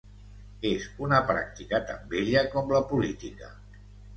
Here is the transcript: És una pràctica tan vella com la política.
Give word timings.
És 0.69 0.87
una 1.07 1.19
pràctica 1.27 1.81
tan 1.91 2.01
vella 2.17 2.45
com 2.55 2.75
la 2.77 2.81
política. 2.95 3.53